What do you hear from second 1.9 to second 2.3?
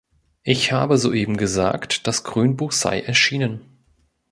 das